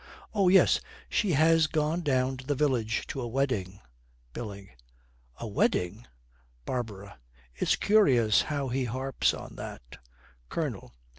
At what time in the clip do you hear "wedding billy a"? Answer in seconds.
3.27-5.45